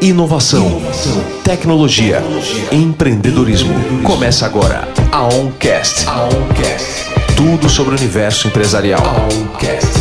[0.00, 1.24] Inovação, Inovação.
[1.42, 2.68] Tecnologia, Tecnologia.
[2.72, 3.74] empreendedorismo.
[4.02, 6.06] Começa agora a OnCast.
[6.06, 7.06] A OnCast.
[7.34, 9.00] Tudo sobre o universo empresarial.
[9.02, 9.98] A OnCast.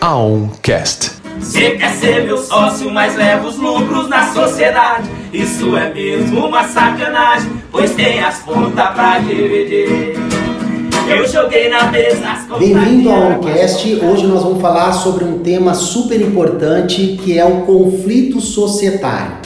[0.00, 1.10] A OnCast.
[1.38, 5.08] Você quer ser meu sócio, mas leva os lucros na sociedade.
[5.32, 10.31] Isso é mesmo uma sacanagem, pois tem as contas pra dividir.
[11.14, 13.96] Eu joguei na mesa Bem-vindo ao OnCast.
[13.96, 19.36] Hoje nós vamos falar sobre um tema super importante que é o conflito societário.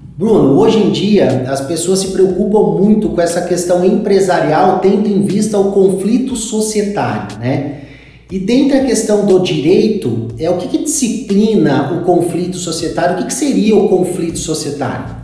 [0.00, 5.22] Bruno, hoje em dia as pessoas se preocupam muito com essa questão empresarial, tendo em
[5.22, 7.82] vista o conflito societário, né?
[8.30, 13.14] E dentro da questão do direito, é o que, que disciplina o conflito societário?
[13.14, 15.17] O que, que seria o conflito societário?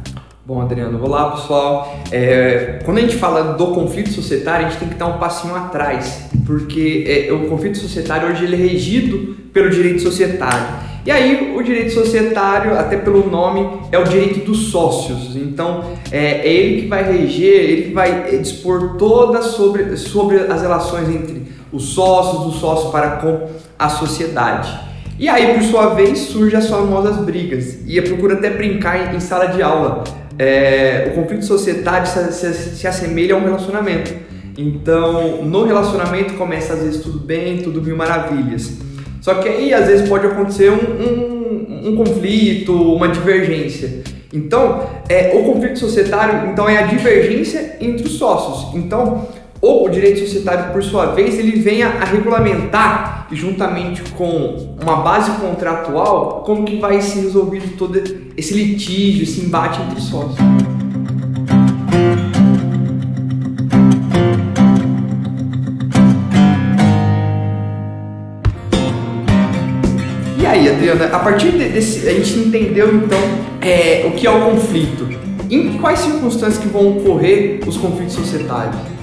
[0.46, 2.00] Bom, Adriano, olá pessoal.
[2.12, 5.56] É, quando a gente fala do conflito societário, a gente tem que dar um passinho
[5.56, 10.66] atrás, porque é, o conflito societário hoje ele é regido pelo direito societário.
[11.06, 15.34] E aí o direito societário, até pelo nome, é o direito dos sócios.
[15.34, 20.60] Então é, é ele que vai reger, ele que vai dispor todas sobre, sobre as
[20.60, 24.78] relações entre os sócios, do sócio para com a sociedade.
[25.19, 27.78] E aí, por sua vez, surgem as famosas brigas.
[27.86, 30.04] E eu procuro até brincar em, em sala de aula
[30.38, 34.12] é, o conflito societário se, se, se, assemelha a um relacionamento.
[34.56, 38.78] Então, no relacionamento começa às vezes tudo bem, tudo mil maravilhas.
[39.20, 44.02] Só que aí às vezes pode acontecer um, um, um conflito, uma divergência.
[44.32, 48.74] Então, é, o conflito societário então é a divergência entre os sócios.
[48.74, 49.28] Então,
[49.64, 55.30] o direito societário, por sua vez, ele vem a, a regulamentar, juntamente com uma base
[55.40, 57.96] contratual, como que vai ser resolvido todo
[58.36, 60.36] esse litígio, esse embate entre sócios.
[70.38, 73.18] E aí, Adriana, a partir desse, a gente entendeu então
[73.62, 75.08] é, o que é o conflito.
[75.50, 78.94] Em quais circunstâncias que vão ocorrer os conflitos societários?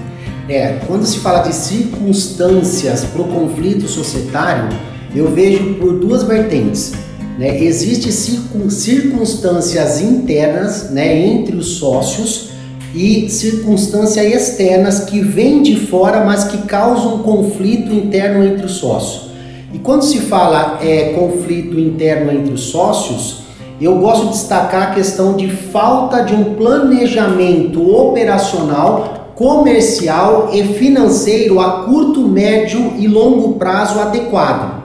[0.48, 4.68] É, quando se fala de circunstâncias para o conflito societário,
[5.14, 6.92] eu vejo por duas vertentes.
[7.38, 7.62] Né?
[7.62, 12.50] Existem circunstâncias internas né, entre os sócios
[12.94, 18.72] e circunstâncias externas que vêm de fora, mas que causam um conflito interno entre os
[18.72, 19.30] sócios.
[19.72, 23.42] E quando se fala é, conflito interno entre os sócios,
[23.80, 31.58] eu gosto de destacar a questão de falta de um planejamento operacional comercial e financeiro
[31.58, 34.80] a curto, médio e longo prazo adequado.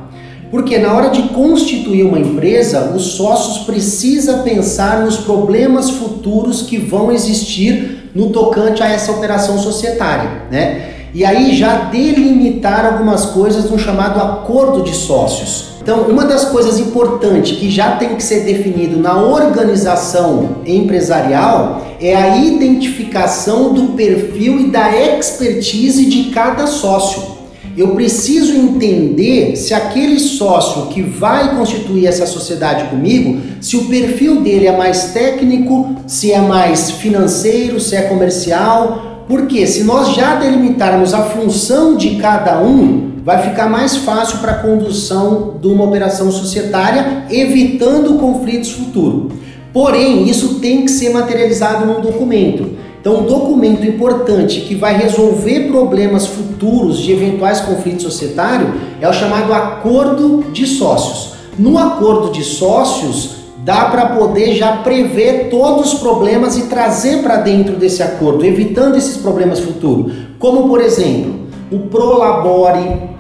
[0.49, 6.77] Porque na hora de constituir uma empresa, os sócios precisam pensar nos problemas futuros que
[6.77, 10.89] vão existir no tocante a essa operação societária, né?
[11.13, 15.76] E aí já delimitar algumas coisas no chamado acordo de sócios.
[15.87, 22.13] Então, uma das coisas importantes que já tem que ser definido na organização empresarial é
[22.13, 27.37] a identificação do perfil e da expertise de cada sócio.
[27.77, 34.41] Eu preciso entender se aquele sócio que vai constituir essa sociedade comigo, se o perfil
[34.41, 39.23] dele é mais técnico, se é mais financeiro, se é comercial.
[39.25, 44.53] Porque se nós já delimitarmos a função de cada um, vai ficar mais fácil para
[44.53, 49.33] a condução de uma operação societária, evitando conflitos futuros.
[49.73, 52.69] Porém, isso tem que ser materializado num documento.
[53.01, 58.69] Então, um documento importante que vai resolver problemas futuros de eventuais conflitos societários
[59.01, 61.33] é o chamado acordo de sócios.
[61.59, 67.35] No acordo de sócios, dá para poder já prever todos os problemas e trazer para
[67.35, 70.13] dentro desse acordo, evitando esses problemas futuros.
[70.39, 73.16] Como, por exemplo, o prolabore,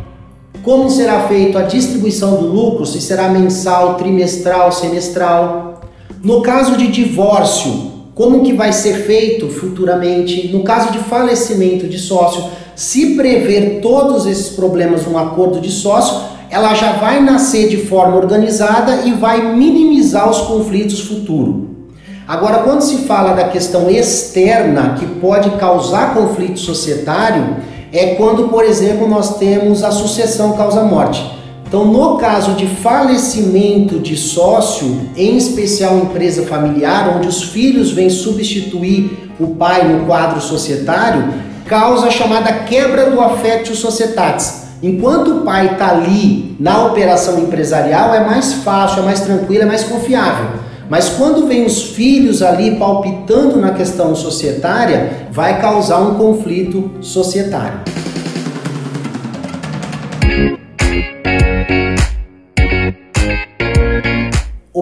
[0.67, 5.79] como será feita a distribuição do lucro, se será mensal, trimestral, semestral.
[6.21, 10.49] No caso de divórcio, como que vai ser feito futuramente?
[10.49, 12.43] No caso de falecimento de sócio,
[12.75, 18.17] se prever todos esses problemas num acordo de sócio, ela já vai nascer de forma
[18.17, 21.65] organizada e vai minimizar os conflitos futuros.
[22.27, 27.55] Agora, quando se fala da questão externa que pode causar conflito societário,
[27.97, 31.35] é quando, por exemplo, nós temos a sucessão causa-morte.
[31.67, 38.09] Então, no caso de falecimento de sócio, em especial empresa familiar, onde os filhos vêm
[38.09, 41.27] substituir o pai no quadro societário,
[41.65, 44.67] causa a chamada quebra do affectio societatis.
[44.81, 49.65] Enquanto o pai está ali na operação empresarial, é mais fácil, é mais tranquilo, é
[49.65, 50.47] mais confiável.
[50.89, 57.81] Mas quando vem os filhos ali palpitando na questão societária, vai causar um conflito societário.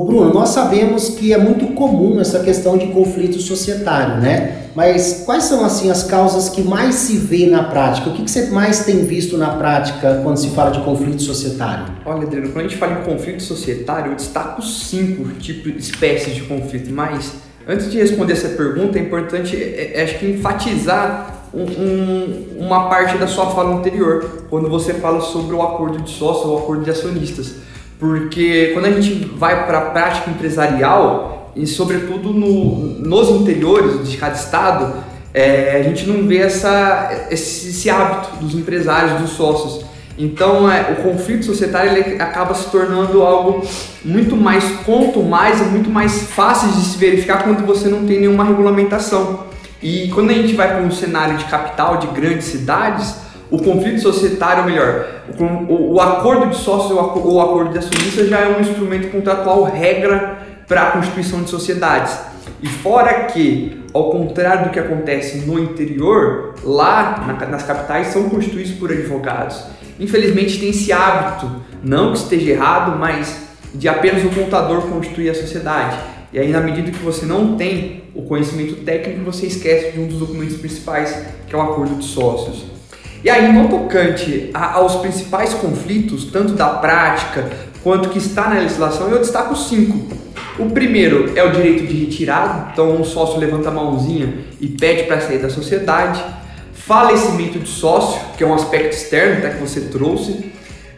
[0.03, 4.63] Bruno, nós sabemos que é muito comum essa questão de conflito societário, né?
[4.75, 8.09] Mas quais são assim as causas que mais se vê na prática?
[8.09, 11.85] O que, que você mais tem visto na prática quando se fala de conflito societário?
[12.05, 16.41] Olha, Adriano, quando a gente fala em conflito societário, eu destaco cinco tipos, espécies de
[16.41, 17.31] conflito, mas
[17.65, 22.89] antes de responder essa pergunta, é importante, é, é, acho que enfatizar um, um, uma
[22.89, 26.83] parte da sua fala anterior, quando você fala sobre o acordo de sócio ou acordo
[26.83, 27.63] de acionistas
[28.05, 34.15] porque quando a gente vai para a prática empresarial, e sobretudo no, nos interiores de
[34.15, 34.93] cada estado,
[35.33, 39.83] é, a gente não vê essa, esse, esse, hábito dos empresários, dos sócios.
[40.17, 43.65] Então, é, o conflito societário ele acaba se tornando algo
[44.03, 48.19] muito mais quanto mais e muito mais fácil de se verificar quando você não tem
[48.19, 49.45] nenhuma regulamentação.
[49.81, 53.24] E quando a gente vai para um cenário de capital, de grandes cidades,
[53.55, 55.05] o conflito societário, ou melhor,
[55.39, 59.63] o, o acordo de sócios ou o acordo de acionistas já é um instrumento contratual
[59.63, 62.17] regra para a constituição de sociedades.
[62.61, 68.27] E fora que, ao contrário do que acontece no interior, lá na, nas capitais são
[68.29, 69.63] constituídos por advogados.
[69.99, 71.49] Infelizmente tem esse hábito,
[71.81, 75.97] não que esteja errado, mas de apenas o contador constituir a sociedade.
[76.33, 80.07] E aí, na medida que você não tem o conhecimento técnico, você esquece de um
[80.07, 82.74] dos documentos principais, que é o acordo de sócios.
[83.25, 87.49] E aí, no tocante aos principais conflitos, tanto da prática
[87.81, 90.15] quanto que está na legislação, eu destaco cinco.
[90.59, 94.31] O primeiro é o direito de retirada, então um sócio levanta a mãozinha
[94.61, 96.23] e pede para sair da sociedade.
[96.71, 100.51] Falecimento de sócio, que é um aspecto externo até que você trouxe.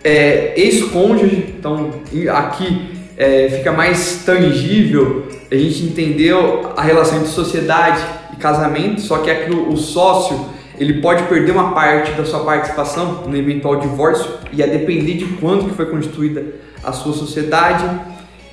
[0.03, 1.91] É, Ex-cônjuge, então
[2.29, 8.03] aqui é, fica mais tangível a gente entendeu a relação entre sociedade
[8.33, 12.41] e casamento, só que aqui o, o sócio ele pode perder uma parte da sua
[12.41, 16.43] participação no eventual divórcio e a depender de quando que foi constituída
[16.83, 17.83] a sua sociedade.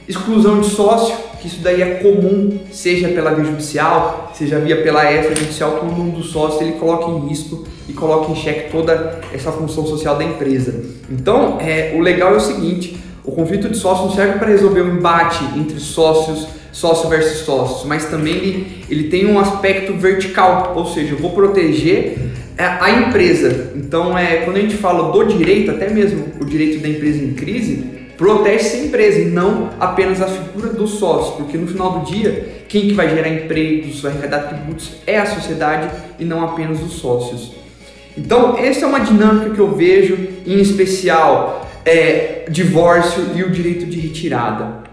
[0.09, 5.11] Exclusão de sócio, que isso daí é comum, seja pela via judicial, seja via pela
[5.11, 9.53] extrajudicial, que um dos sócios ele coloca em risco e coloca em xeque toda essa
[9.53, 10.85] função social da empresa.
[11.11, 14.85] Então, é, o legal é o seguinte, o conflito de sócio serve para resolver o
[14.85, 20.73] um embate entre sócios sócio versus sócio, mas também ele, ele tem um aspecto vertical,
[20.75, 22.19] ou seja, eu vou proteger
[22.59, 23.73] a empresa.
[23.77, 27.33] Então, é, quando a gente fala do direito, até mesmo o direito da empresa em
[27.33, 27.85] crise,
[28.19, 32.65] protege-se a empresa e não apenas a figura do sócio, porque no final do dia,
[32.69, 36.95] quem que vai gerar empregos, vai arrecadar tributos é a sociedade e não apenas os
[36.95, 37.53] sócios.
[38.19, 43.87] Então, essa é uma dinâmica que eu vejo, em especial, é, divórcio e o direito
[43.87, 44.85] de retirada.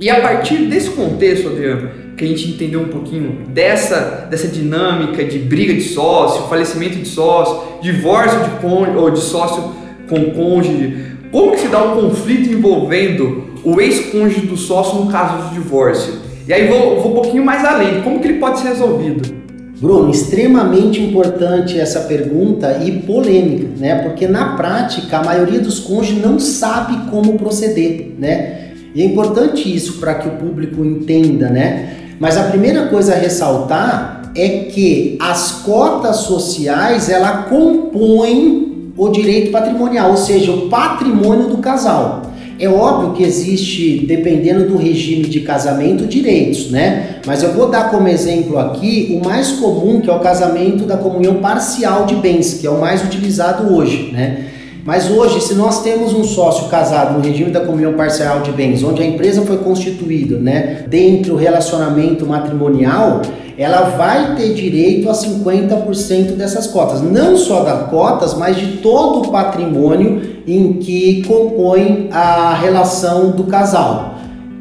[0.00, 5.24] E a partir desse contexto, Adriano, que a gente entendeu um pouquinho dessa, dessa dinâmica
[5.24, 9.74] de briga de sócio, falecimento de sócio, divórcio de cônjuge, ou de sócio
[10.08, 15.48] com cônjuge, como que se dá um conflito envolvendo o ex-cônjuge do sócio no caso
[15.48, 16.14] de divórcio?
[16.46, 19.42] E aí vou, vou um pouquinho mais além, como que ele pode ser resolvido?
[19.80, 23.96] Bruno, extremamente importante essa pergunta e polêmica, né?
[24.02, 28.61] Porque na prática a maioria dos cônjuges não sabe como proceder, né?
[28.94, 31.96] E é importante isso para que o público entenda, né?
[32.18, 39.50] Mas a primeira coisa a ressaltar é que as cotas sociais ela compõem o direito
[39.50, 42.22] patrimonial, ou seja, o patrimônio do casal.
[42.58, 47.16] É óbvio que existe, dependendo do regime de casamento, direitos, né?
[47.26, 50.96] Mas eu vou dar como exemplo aqui o mais comum, que é o casamento da
[50.96, 54.44] comunhão parcial de bens, que é o mais utilizado hoje, né?
[54.84, 58.82] Mas hoje, se nós temos um sócio casado no regime da comunhão parcial de bens,
[58.82, 63.22] onde a empresa foi constituída, né, dentro do relacionamento matrimonial,
[63.56, 69.28] ela vai ter direito a 50% dessas cotas, não só das cotas, mas de todo
[69.28, 74.16] o patrimônio em que compõe a relação do casal.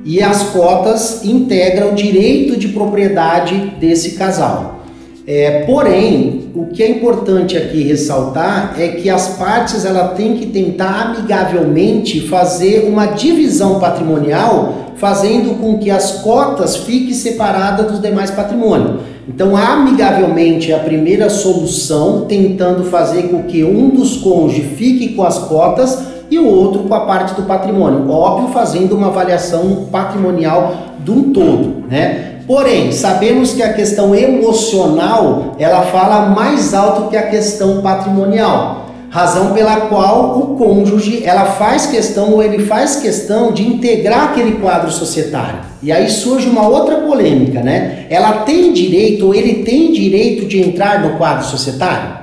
[0.05, 4.80] E as cotas integram o direito de propriedade desse casal.
[5.27, 10.47] É, porém, o que é importante aqui ressaltar é que as partes ela tem que
[10.47, 18.31] tentar amigavelmente fazer uma divisão patrimonial, fazendo com que as cotas fiquem separadas dos demais
[18.31, 19.01] patrimônios.
[19.27, 25.23] Então, amigavelmente é a primeira solução, tentando fazer com que um dos cônjuges fique com
[25.23, 28.09] as cotas e o outro com a parte do patrimônio.
[28.09, 32.30] Óbvio, fazendo uma avaliação patrimonial de um todo, né?
[32.51, 38.87] Porém, sabemos que a questão emocional, ela fala mais alto que a questão patrimonial.
[39.09, 44.59] Razão pela qual o cônjuge, ela faz questão ou ele faz questão de integrar aquele
[44.59, 45.59] quadro societário.
[45.81, 48.05] E aí surge uma outra polêmica, né?
[48.09, 52.19] Ela tem direito ou ele tem direito de entrar no quadro societário?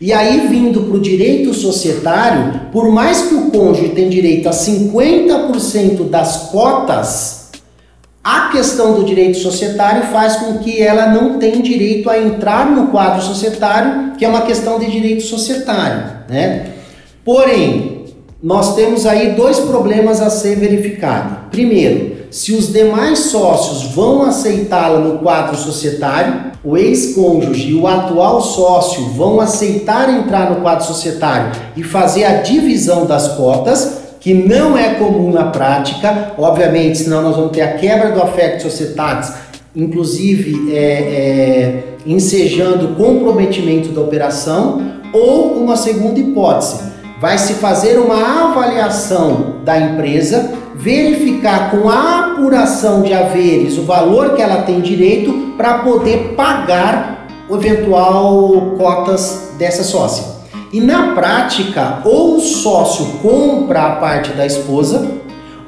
[0.00, 4.52] E aí, vindo para o direito societário, por mais que o cônjuge tenha direito a
[4.52, 7.41] 50% das cotas,
[8.24, 12.88] a questão do direito societário faz com que ela não tenha direito a entrar no
[12.88, 16.04] quadro societário, que é uma questão de direito societário.
[16.28, 16.66] Né?
[17.24, 18.04] Porém,
[18.40, 21.50] nós temos aí dois problemas a ser verificado.
[21.50, 28.40] Primeiro, se os demais sócios vão aceitá-la no quadro societário, o ex-cônjuge e o atual
[28.40, 34.78] sócio vão aceitar entrar no quadro societário e fazer a divisão das cotas, que não
[34.78, 39.32] é comum na prática, obviamente, senão nós vamos ter a quebra do afeto societatis,
[39.74, 44.80] inclusive é, é, ensejando comprometimento da operação,
[45.12, 46.84] ou uma segunda hipótese,
[47.20, 54.34] vai se fazer uma avaliação da empresa verificar com a apuração de haveres o valor
[54.34, 60.31] que ela tem direito para poder pagar o eventual cotas dessa sócia.
[60.72, 65.06] E na prática, ou o sócio compra a parte da esposa,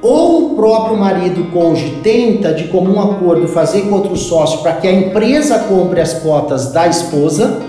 [0.00, 4.88] ou o próprio marido cônjuge tenta de comum acordo fazer com outro sócio para que
[4.88, 7.60] a empresa compre as cotas da esposa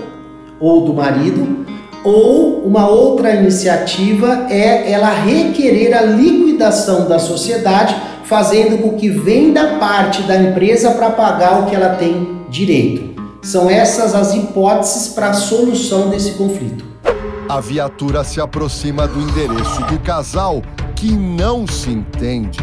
[0.58, 1.66] ou do marido,
[2.02, 9.76] ou uma outra iniciativa é ela requerer a liquidação da sociedade, fazendo com que venda
[9.78, 13.22] parte da empresa para pagar o que ela tem direito.
[13.42, 16.95] São essas as hipóteses para a solução desse conflito.
[17.48, 20.62] A viatura se aproxima do endereço do casal
[20.96, 22.58] que não se entende.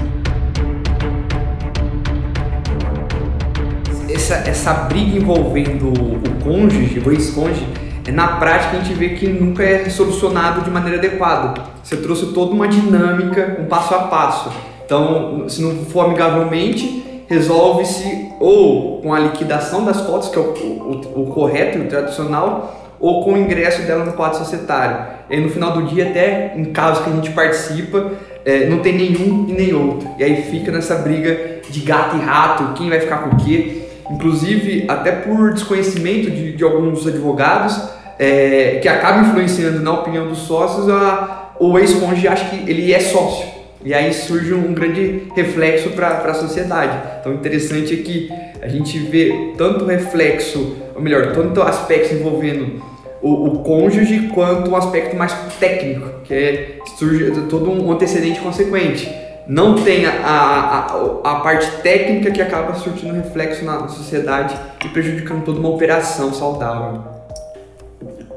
[4.13, 7.65] Essa, essa briga envolvendo o cônjuge, o ex-cônjuge,
[8.11, 11.61] na prática a gente vê que nunca é solucionado de maneira adequada.
[11.81, 14.51] Você trouxe toda uma dinâmica, um passo a passo.
[14.85, 20.51] Então, se não for amigavelmente, resolve-se ou com a liquidação das cotas, que é o,
[20.51, 25.05] o, o correto e o tradicional, ou com o ingresso dela no quadro societário.
[25.29, 28.11] E aí, no final do dia, até em casos que a gente participa,
[28.45, 30.09] é, não tem nenhum e nem outro.
[30.17, 33.83] E aí fica nessa briga de gato e rato, quem vai ficar com o quê
[34.11, 37.81] inclusive até por desconhecimento de, de alguns advogados,
[38.19, 42.99] é, que acaba influenciando na opinião dos sócios, a, o ex-cônjuge acha que ele é
[42.99, 43.47] sócio.
[43.83, 46.97] E aí surge um grande reflexo para a sociedade.
[47.19, 48.29] Então, interessante é que
[48.61, 52.81] a gente vê tanto reflexo, ou melhor, tanto aspectos envolvendo
[53.23, 59.09] o, o cônjuge, quanto um aspecto mais técnico, que é, surge todo um antecedente consequente
[59.47, 65.43] não tem a, a, a, parte técnica que acaba surtindo reflexo na sociedade e prejudicando
[65.43, 67.01] toda uma operação saudável.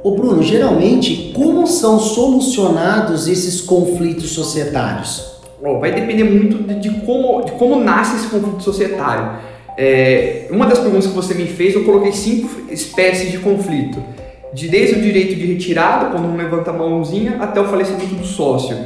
[0.02, 5.36] Ô Bruno, geralmente, como são solucionados esses conflitos societários?
[5.62, 9.38] Oh, vai depender muito de, de, como, de como nasce esse conflito societário.
[9.78, 14.02] É, uma das perguntas que você me fez, eu coloquei cinco espécies de conflito.
[14.52, 18.24] De desde o direito de retirada, quando um levanta a mãozinha, até o falecimento do
[18.24, 18.76] sócio.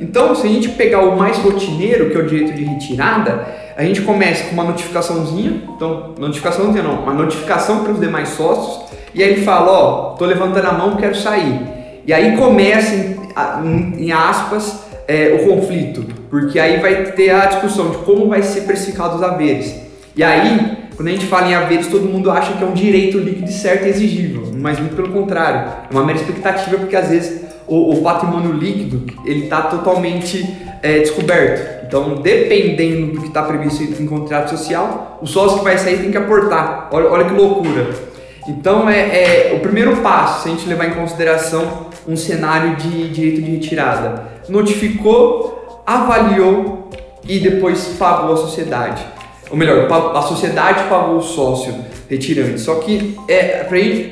[0.00, 3.46] Então, se a gente pegar o mais rotineiro, que é o direito de retirada,
[3.76, 8.90] a gente começa com uma notificaçãozinha, então, notificaçãozinha não, uma notificação para os demais sócios,
[9.14, 11.60] e aí ele fala, ó, oh, tô levantando a mão, quero sair.
[12.06, 17.90] E aí começa, em, em aspas, é, o conflito, porque aí vai ter a discussão
[17.90, 19.74] de como vai ser precificado os haveres.
[20.16, 23.16] E aí, quando a gente fala em haveres, todo mundo acha que é um direito
[23.16, 27.40] líquido certo e exigível, mas muito pelo contrário, é uma mera expectativa, porque às vezes
[27.66, 30.46] o, o patrimônio líquido ele está totalmente
[30.82, 31.86] é, descoberto.
[31.86, 36.10] Então, dependendo do que está previsto em contrato social, o sócio que vai sair tem
[36.10, 36.90] que aportar.
[36.92, 37.94] Olha, olha que loucura.
[38.46, 43.08] Então, é, é, o primeiro passo, se a gente levar em consideração um cenário de
[43.08, 44.22] direito de retirada.
[44.50, 46.90] Notificou, avaliou
[47.26, 49.02] e depois pagou a sociedade.
[49.50, 51.74] Ou melhor, a sociedade pagou o sócio
[52.08, 52.60] retirante.
[52.60, 53.66] Só que é,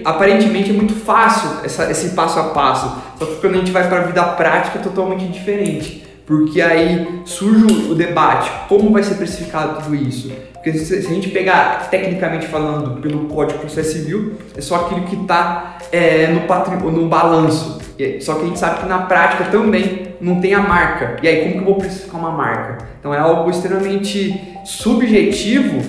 [0.05, 2.97] aparentemente é muito fácil essa, esse passo a passo.
[3.19, 6.05] Só que quando a gente vai para a vida prática é totalmente diferente.
[6.27, 10.31] Porque aí surge o debate, como vai ser precificado tudo isso?
[10.53, 15.07] Porque se a gente pegar, tecnicamente falando, pelo Código de Processo Civil, é só aquilo
[15.07, 17.79] que está é, no, no balanço.
[18.21, 21.17] Só que a gente sabe que na prática também não tem a marca.
[21.23, 22.87] E aí, como que eu vou precificar uma marca?
[23.01, 25.83] Então é algo extremamente subjetivo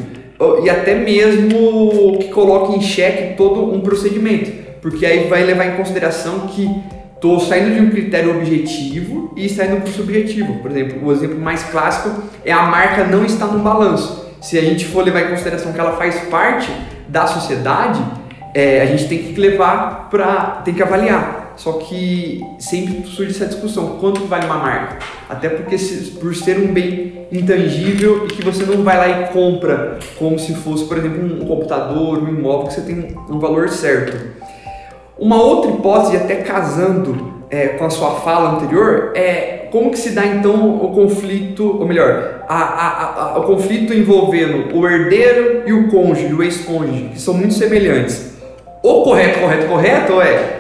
[0.63, 4.51] e até mesmo que coloque em xeque todo um procedimento,
[4.81, 6.69] porque aí vai levar em consideração que
[7.13, 10.59] estou saindo de um critério objetivo e saindo para o subjetivo.
[10.59, 14.29] Por exemplo, o exemplo mais clássico é a marca não estar no balanço.
[14.41, 16.71] Se a gente for levar em consideração que ela faz parte
[17.09, 18.01] da sociedade,
[18.53, 23.45] é, a gente tem que levar para, tem que avaliar só que sempre surge essa
[23.45, 24.99] discussão, quanto vale uma marca?
[25.27, 29.27] Até porque se, por ser um bem intangível e que você não vai lá e
[29.33, 33.67] compra como se fosse, por exemplo, um computador, um imóvel que você tem um valor
[33.67, 34.17] certo.
[35.17, 40.11] Uma outra hipótese, até casando é, com a sua fala anterior, é como que se
[40.11, 45.73] dá então o conflito, ou melhor, a, a, a, o conflito envolvendo o herdeiro e
[45.73, 48.38] o cônjuge, o ex-cônjuge, que são muito semelhantes.
[48.81, 50.59] O correto, correto, correto é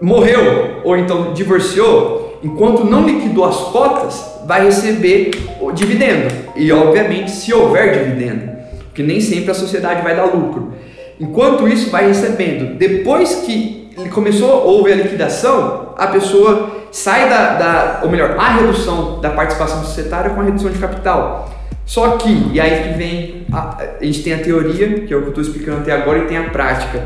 [0.00, 6.34] morreu ou então divorciou, enquanto não liquidou as cotas, vai receber o dividendo.
[6.56, 8.50] E obviamente, se houver dividendo,
[8.86, 10.72] porque nem sempre a sociedade vai dar lucro.
[11.18, 12.78] Enquanto isso, vai recebendo.
[12.78, 19.20] Depois que começou, houve a liquidação, a pessoa sai da, da, ou melhor, a redução
[19.20, 21.54] da participação societária com a redução de capital.
[21.84, 25.20] Só que, e aí que vem, a, a gente tem a teoria, que é o
[25.20, 27.02] que eu estou explicando até agora, e tem a prática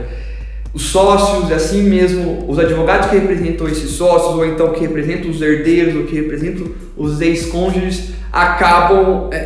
[0.74, 5.40] os sócios, assim mesmo, os advogados que representam esses sócios, ou então que representam os
[5.40, 6.66] herdeiros, ou que representam
[6.96, 9.36] os ex-cônjuges, acabam é,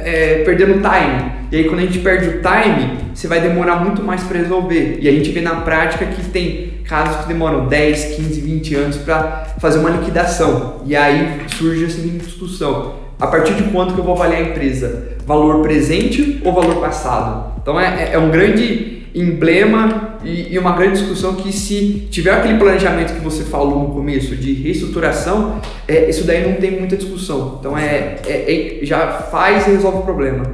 [0.40, 1.38] é, perdendo time.
[1.52, 4.98] E aí, quando a gente perde o time, você vai demorar muito mais para resolver.
[5.02, 8.96] E a gente vê na prática que tem casos que demoram 10, 15, 20 anos
[8.96, 10.80] para fazer uma liquidação.
[10.86, 12.94] E aí surge essa discussão.
[13.20, 15.08] A partir de quanto que eu vou avaliar a empresa?
[15.26, 17.52] Valor presente ou valor passado?
[17.60, 22.58] Então é, é um grande emblema e, e, uma grande discussão que se tiver aquele
[22.58, 27.56] planejamento que você falou no começo de reestruturação, é, isso daí não tem muita discussão.
[27.60, 30.44] Então é, é, é já faz e resolve o problema.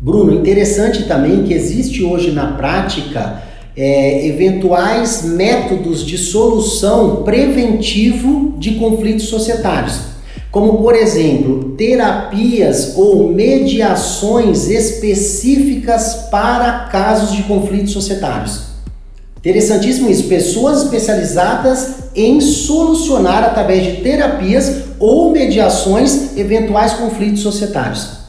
[0.00, 3.42] Bruno, interessante também que existe hoje na prática
[3.76, 10.09] é, eventuais métodos de solução preventivo de conflitos societários
[10.50, 18.70] como por exemplo, terapias ou mediações específicas para casos de conflitos societários.
[19.38, 28.19] Interessantíssimo isso, pessoas especializadas em solucionar através de terapias ou mediações eventuais conflitos societários.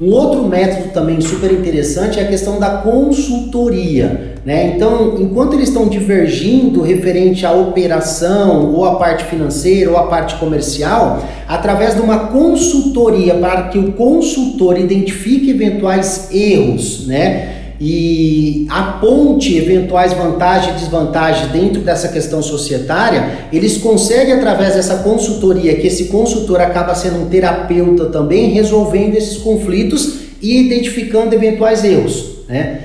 [0.00, 4.30] Um outro método também super interessante é a questão da consultoria.
[4.46, 4.72] Né?
[4.74, 10.36] Então, enquanto eles estão divergindo referente à operação, ou à parte financeira, ou à parte
[10.36, 17.59] comercial, através de uma consultoria para que o consultor identifique eventuais erros, né?
[17.80, 25.74] E aponte eventuais vantagens e desvantagens dentro dessa questão societária, eles conseguem, através dessa consultoria,
[25.76, 32.40] que esse consultor acaba sendo um terapeuta também, resolvendo esses conflitos e identificando eventuais erros.
[32.46, 32.80] Né?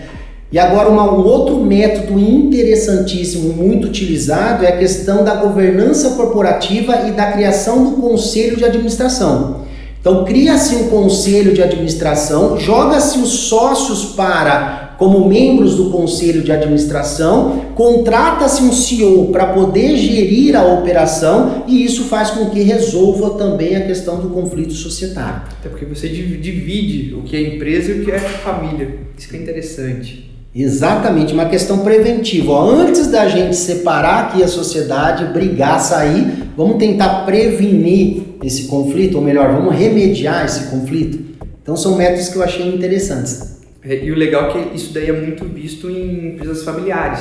[0.50, 7.10] E agora, uma, um outro método interessantíssimo, muito utilizado, é a questão da governança corporativa
[7.10, 9.66] e da criação do conselho de administração.
[10.00, 16.52] Então, cria-se um conselho de administração, joga-se os sócios para como membros do conselho de
[16.52, 23.32] administração, contrata-se um CEO para poder gerir a operação e isso faz com que resolva
[23.32, 25.44] também a questão do conflito societário.
[25.60, 29.00] Até porque você divide o que é empresa e o que é família.
[29.18, 30.32] Isso que é interessante.
[30.54, 32.54] Exatamente, uma questão preventiva.
[32.54, 39.16] Ó, antes da gente separar aqui a sociedade, brigar, sair, vamos tentar prevenir esse conflito,
[39.18, 41.20] ou melhor, vamos remediar esse conflito.
[41.62, 43.55] Então são métodos que eu achei interessantes.
[43.88, 47.20] É, e o legal é que isso daí é muito visto em empresas familiares.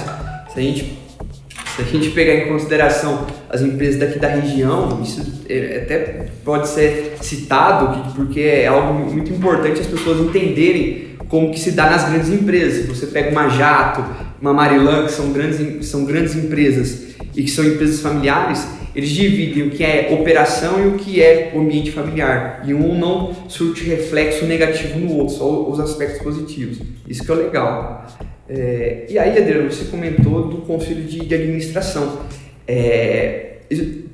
[0.53, 0.99] Se a gente,
[1.77, 6.69] se a gente pegar em consideração as empresas daqui da região, isso é, até pode
[6.69, 12.09] ser citado, porque é algo muito importante as pessoas entenderem como que se dá nas
[12.09, 12.87] grandes empresas.
[12.87, 14.05] Você pega uma Jato,
[14.41, 19.65] uma Marilã, que são grandes, são grandes empresas e que são empresas familiares, eles dividem
[19.65, 22.63] o que é operação e o que é ambiente familiar.
[22.65, 26.79] E um não surte reflexo negativo no outro, só os aspectos positivos.
[27.09, 28.07] Isso que é legal.
[28.49, 32.21] É, e aí, Adriano, você comentou do conselho de, de administração.
[32.69, 33.55] É,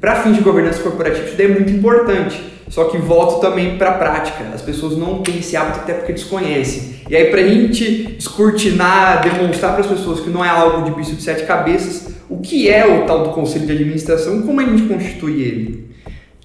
[0.00, 2.40] para fins de governança corporativa, isso daí é muito importante.
[2.70, 4.44] Só que volto também para a prática.
[4.54, 7.00] As pessoas não têm esse hábito até porque desconhecem.
[7.08, 10.92] E aí, para a gente descortinar, demonstrar para as pessoas que não é algo de
[10.92, 14.64] bicho de sete cabeças, o que é o tal do conselho de administração como a
[14.64, 15.90] gente constitui ele?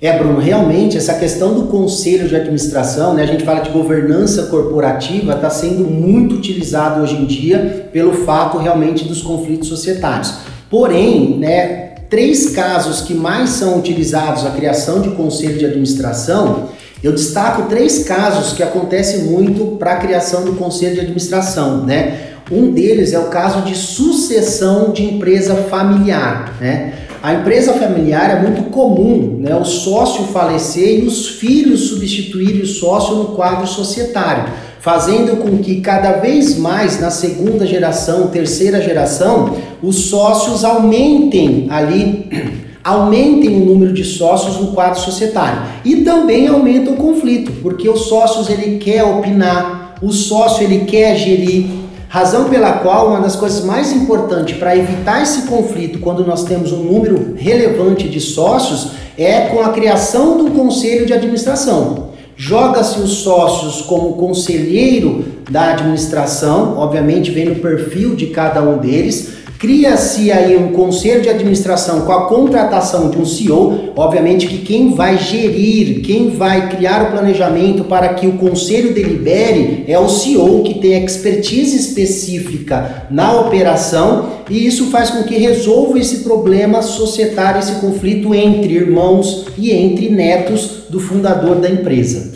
[0.02, 4.48] É, Bruno, realmente essa questão do conselho de administração, né, a gente fala de governança
[4.48, 10.34] corporativa, está sendo muito utilizado hoje em dia pelo fato realmente dos conflitos societários.
[10.70, 16.70] Porém, né, três casos que mais são utilizados a criação de conselho de administração,
[17.02, 22.35] eu destaco três casos que acontecem muito para a criação do conselho de administração, né?
[22.52, 26.94] Um deles é o caso de sucessão de empresa familiar, né?
[27.24, 29.56] A empresa familiar é muito comum, né?
[29.56, 35.82] O sócio falecer e os filhos substituírem o sócio no quadro societário, fazendo com que
[35.82, 43.92] cada vez mais na segunda geração, terceira geração, os sócios aumentem ali aumentem o número
[43.92, 49.04] de sócios no quadro societário e também aumenta o conflito, porque os sócios ele quer
[49.04, 51.66] opinar, o sócio ele quer gerir,
[52.08, 56.72] Razão pela qual uma das coisas mais importantes para evitar esse conflito quando nós temos
[56.72, 62.10] um número relevante de sócios é com a criação do conselho de administração.
[62.38, 69.45] Joga-se os sócios como conselheiro da administração, obviamente vem no perfil de cada um deles,
[69.66, 74.94] Cria-se aí um conselho de administração com a contratação de um CEO, obviamente que quem
[74.94, 80.62] vai gerir, quem vai criar o planejamento para que o conselho delibere é o CEO
[80.62, 87.60] que tem expertise específica na operação e isso faz com que resolva esse problema societário,
[87.60, 92.35] esse conflito entre irmãos e entre netos do fundador da empresa.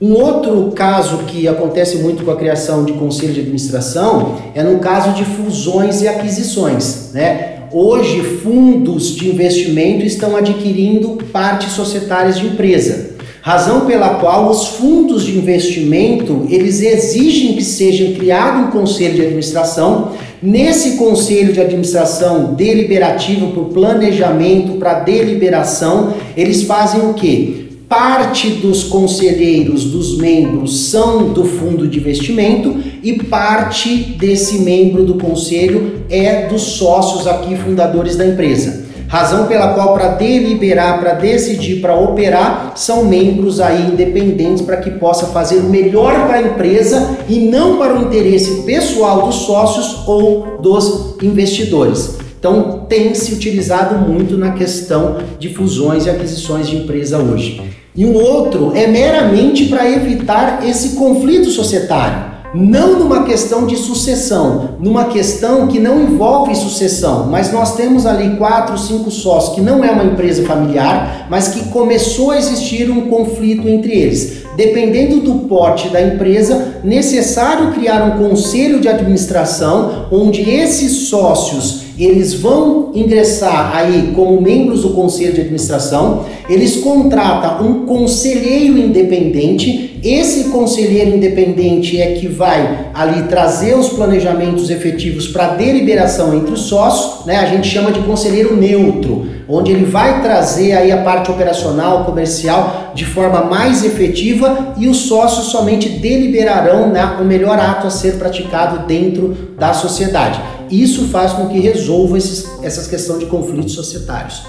[0.00, 4.78] Um outro caso que acontece muito com a criação de conselho de administração é no
[4.78, 7.10] caso de fusões e aquisições.
[7.12, 7.62] Né?
[7.72, 15.24] Hoje, fundos de investimento estão adquirindo partes societárias de empresa, razão pela qual os fundos
[15.24, 20.12] de investimento eles exigem que seja criado um conselho de administração.
[20.40, 27.57] Nesse conselho de administração deliberativo por planejamento para deliberação, eles fazem o quê?
[27.88, 35.14] Parte dos conselheiros, dos membros, são do fundo de investimento e parte desse membro do
[35.14, 38.86] conselho é dos sócios aqui, fundadores da empresa.
[39.08, 44.90] Razão pela qual, para deliberar, para decidir, para operar, são membros aí independentes para que
[44.90, 50.06] possa fazer o melhor para a empresa e não para o interesse pessoal dos sócios
[50.06, 52.18] ou dos investidores.
[52.38, 57.62] Então, tem se utilizado muito na questão de fusões e aquisições de empresa hoje.
[57.94, 62.38] E um outro é meramente para evitar esse conflito societário.
[62.54, 68.36] Não numa questão de sucessão, numa questão que não envolve sucessão, mas nós temos ali
[68.36, 73.02] quatro, cinco sócios que não é uma empresa familiar, mas que começou a existir um
[73.10, 74.44] conflito entre eles.
[74.56, 82.34] Dependendo do porte da empresa, necessário criar um conselho de administração onde esses sócios eles
[82.34, 90.50] vão ingressar aí como membros do conselho de administração, eles contratam um conselheiro independente, esse
[90.50, 97.26] conselheiro independente é que vai ali trazer os planejamentos efetivos para deliberação entre os sócios,
[97.26, 97.36] né?
[97.36, 102.92] A gente chama de conselheiro neutro, onde ele vai trazer aí a parte operacional, comercial
[102.94, 108.14] de forma mais efetiva e os sócios somente deliberarão né, o melhor ato a ser
[108.14, 110.40] praticado dentro da sociedade.
[110.70, 114.42] Isso faz com que resolva esses, essas questões de conflitos societários.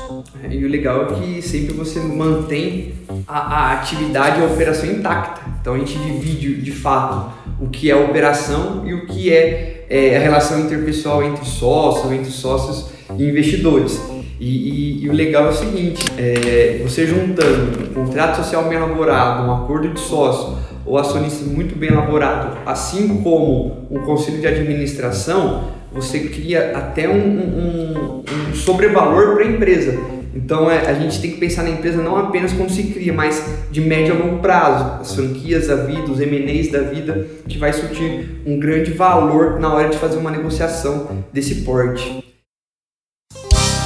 [0.44, 2.94] É, e o legal é que sempre você mantém
[3.28, 5.42] a, a atividade e a operação intacta.
[5.60, 10.18] Então a gente divide de fato o que é operação e o que é, é
[10.18, 14.00] a relação interpessoal entre sócios, entre sócios e investidores.
[14.40, 18.78] E, e, e, o legal é o seguinte, é, você juntando um contrato social bem
[18.78, 24.48] elaborado, um acordo de sócio ou acionista muito bem elaborado, assim como um conselho de
[24.48, 30.00] administração, você cria até um, um, um sobrevalor para a empresa.
[30.34, 33.44] Então é, a gente tem que pensar na empresa não apenas quando se cria, mas
[33.72, 35.02] de médio a longo prazo.
[35.02, 39.74] As franquias da vida, os M&As da vida, que vai surtir um grande valor na
[39.74, 42.24] hora de fazer uma negociação desse porte.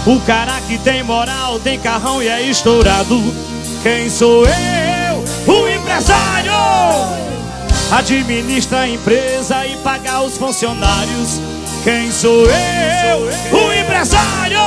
[0.05, 3.17] O cara que tem moral, tem carrão e é estourado.
[3.81, 5.53] Quem sou eu?
[5.53, 6.51] O empresário!
[7.89, 11.52] Administra a empresa e paga os funcionários.
[11.83, 13.17] Quem sou eu?
[13.51, 14.57] O empresário!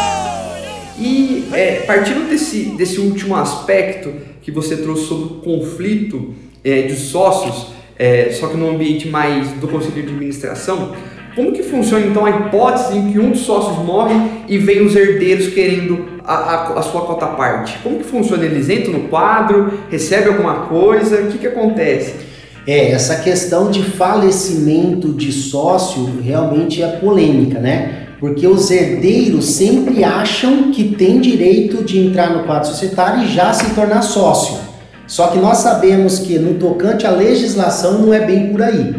[0.98, 6.94] E é, partindo desse, desse último aspecto que você trouxe sobre o conflito é, de
[6.94, 10.94] sócios, é, só que no ambiente mais do conselho de administração,
[11.35, 14.14] como que funciona então a hipótese em que um dos sócios morre
[14.46, 17.79] e vem os herdeiros querendo a, a, a sua cota parte?
[17.83, 18.44] Como que funciona?
[18.44, 21.22] Eles entram no quadro, recebem alguma coisa?
[21.22, 22.25] O que, que acontece?
[22.66, 28.09] É, essa questão de falecimento de sócio realmente é polêmica, né?
[28.18, 33.52] Porque os herdeiros sempre acham que tem direito de entrar no quadro societário e já
[33.52, 34.59] se tornar sócio.
[35.07, 38.96] Só que nós sabemos que no tocante à legislação não é bem por aí.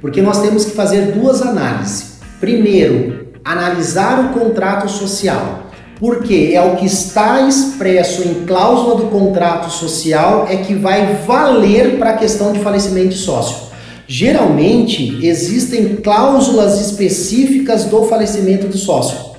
[0.00, 2.20] Porque nós temos que fazer duas análises.
[2.40, 5.59] Primeiro, analisar o contrato social
[6.00, 11.98] porque é o que está expresso em cláusula do contrato social é que vai valer
[11.98, 13.68] para a questão de falecimento de sócio.
[14.08, 19.30] Geralmente existem cláusulas específicas do falecimento do sócio.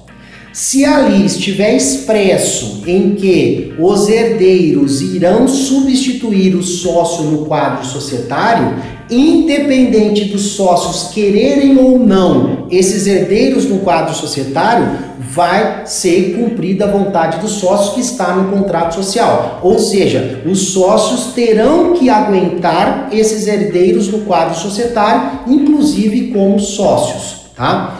[0.53, 8.75] Se ali estiver expresso em que os herdeiros irão substituir o sócio no quadro societário,
[9.09, 14.87] independente dos sócios quererem ou não esses herdeiros no quadro societário,
[15.19, 19.59] vai ser cumprida a vontade dos sócios que está no contrato social.
[19.61, 27.51] Ou seja, os sócios terão que aguentar esses herdeiros no quadro societário, inclusive como sócios,
[27.55, 27.97] tá?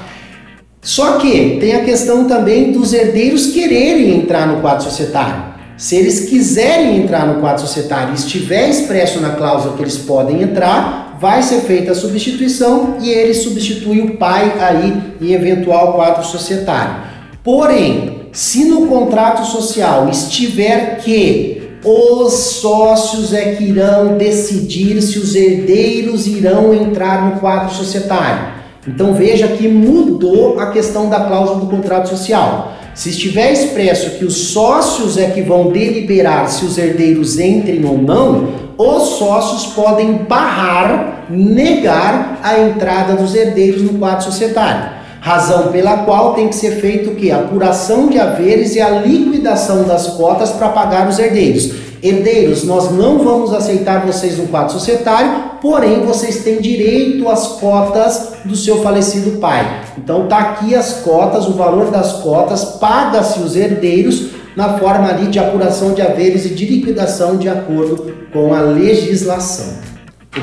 [0.82, 5.52] Só que tem a questão também dos herdeiros quererem entrar no quadro societário.
[5.78, 10.42] Se eles quiserem entrar no quadro societário e estiver expresso na cláusula que eles podem
[10.42, 16.26] entrar, vai ser feita a substituição e ele substitui o pai aí em eventual quadro
[16.26, 16.96] societário.
[17.44, 25.36] Porém, se no contrato social estiver que os sócios é que irão decidir se os
[25.36, 28.54] herdeiros irão entrar no quadro societário.
[28.88, 32.74] Então veja que mudou a questão da cláusula do contrato social.
[32.93, 37.97] Se estiver expresso que os sócios é que vão deliberar se os herdeiros entrem ou
[37.97, 45.01] não, os sócios podem barrar, negar a entrada dos herdeiros no quadro societário.
[45.21, 47.32] Razão pela qual tem que ser feito o que?
[47.32, 51.71] A apuração de haveres e a liquidação das cotas para pagar os herdeiros.
[52.01, 58.34] Herdeiros, nós não vamos aceitar vocês no quadro societário, porém vocês têm direito às cotas
[58.43, 59.81] do seu falecido pai.
[59.97, 65.27] Então tá aqui as cotas, o valor das cotas, paga-se os herdeiros na forma ali
[65.27, 69.80] de apuração de haveres e de liquidação de acordo com a legislação.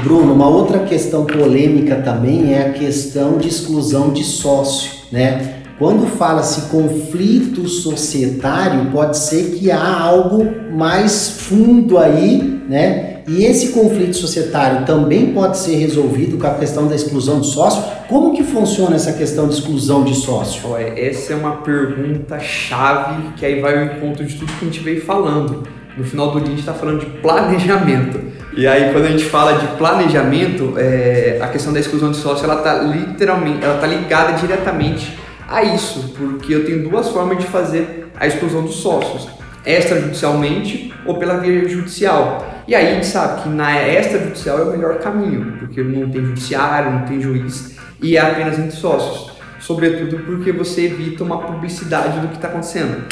[0.02, 5.54] Bruno, uma outra questão polêmica também é a questão de exclusão de sócio, né?
[5.78, 13.17] Quando fala-se conflito societário, pode ser que há algo mais fundo aí, né?
[13.28, 17.84] E esse conflito societário também pode ser resolvido com a questão da exclusão de sócio.
[18.08, 20.70] Como que funciona essa questão de exclusão de sócio?
[20.70, 24.68] Olha, essa é uma pergunta chave que aí vai ao encontro de tudo que a
[24.68, 25.62] gente veio falando.
[25.94, 28.18] No final do dia a gente está falando de planejamento.
[28.56, 32.44] E aí quando a gente fala de planejamento, é, a questão da exclusão de sócio
[32.44, 37.44] ela está literalmente, ela está ligada diretamente a isso, porque eu tenho duas formas de
[37.44, 39.28] fazer a exclusão dos sócios:
[39.66, 42.57] extrajudicialmente ou pela via judicial.
[42.68, 46.22] E aí a gente sabe que na extrajudicial é o melhor caminho, porque não tem
[46.22, 49.32] judiciário, não tem juiz e é apenas entre sócios.
[49.58, 53.06] Sobretudo porque você evita uma publicidade do que está acontecendo.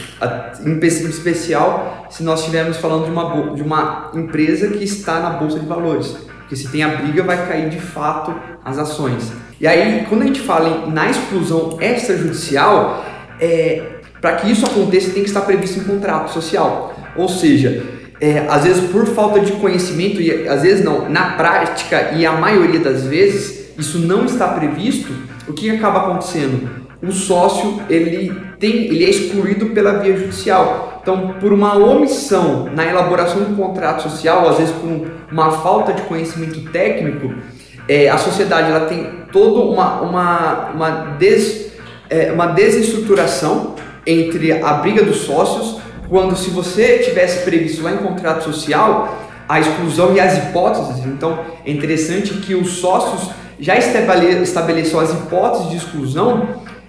[0.64, 5.58] Em especial, se nós estivermos falando de uma, de uma empresa que está na bolsa
[5.58, 6.08] de valores.
[6.40, 9.32] Porque se tem a briga, vai cair de fato as ações.
[9.58, 13.04] E aí, quando a gente fala na exclusão extrajudicial,
[13.40, 16.94] é, para que isso aconteça, tem que estar previsto em contrato social.
[17.16, 22.12] Ou seja, é, às vezes por falta de conhecimento, e às vezes não, na prática
[22.16, 25.12] e a maioria das vezes, isso não está previsto,
[25.46, 26.86] o que acaba acontecendo?
[27.02, 31.00] O sócio ele tem, ele é excluído pela via judicial.
[31.02, 36.02] Então, por uma omissão na elaboração do contrato social, às vezes por uma falta de
[36.02, 37.32] conhecimento técnico,
[37.88, 41.70] é, a sociedade ela tem toda uma, uma, uma, des,
[42.10, 45.75] é, uma desestruturação entre a briga dos sócios,
[46.08, 51.38] quando se você tivesse previsto lá em contrato social a exclusão e as hipóteses, então
[51.64, 56.48] é interessante que os sócios já estabeleçam as hipóteses de exclusão,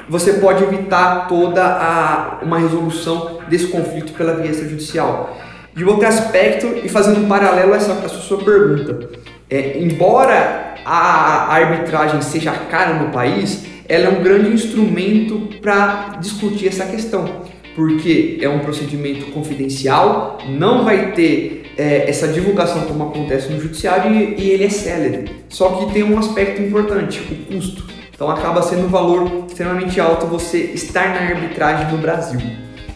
[0.09, 5.37] você pode evitar toda a, uma resolução desse conflito pela via extrajudicial.
[5.75, 9.09] E outro aspecto, e fazendo um paralelo a essa, a sua pergunta,
[9.49, 16.67] é, embora a arbitragem seja cara no país, ela é um grande instrumento para discutir
[16.67, 17.43] essa questão,
[17.77, 24.11] porque é um procedimento confidencial, não vai ter é, essa divulgação como acontece no judiciário
[24.11, 25.29] e, e ele é célere.
[25.47, 27.85] Só que tem um aspecto importante, o custo.
[28.11, 32.41] Então acaba sendo um valor extremamente alto você estar na arbitragem no Brasil.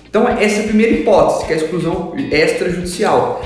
[0.10, 3.46] Então essa é a primeira hipótese, que é a exclusão extrajudicial.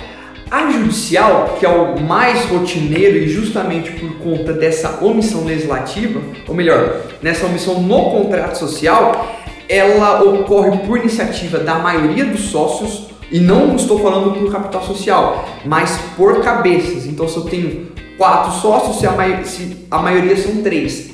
[0.49, 6.55] A judicial, que é o mais rotineiro e justamente por conta dessa omissão legislativa, ou
[6.55, 13.39] melhor, nessa omissão no contrato social, ela ocorre por iniciativa da maioria dos sócios e
[13.39, 17.05] não estou falando por capital social, mas por cabeças.
[17.05, 21.11] Então, se eu tenho quatro sócios, se a, mai se a maioria são três.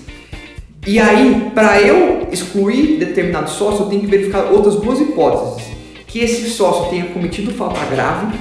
[0.86, 5.70] E aí, para eu excluir determinado sócio, eu tenho que verificar outras duas hipóteses.
[6.08, 8.38] Que esse sócio tenha cometido falta grave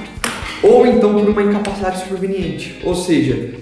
[0.63, 3.55] ou então por uma incapacidade superveniente, ou seja,